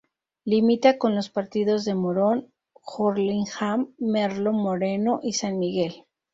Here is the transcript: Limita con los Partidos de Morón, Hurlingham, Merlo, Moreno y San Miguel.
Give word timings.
Limita 0.45 0.97
con 0.97 1.13
los 1.13 1.29
Partidos 1.29 1.85
de 1.85 1.93
Morón, 1.93 2.51
Hurlingham, 2.73 3.93
Merlo, 3.99 4.51
Moreno 4.51 5.19
y 5.21 5.33
San 5.33 5.59
Miguel. 5.59 6.05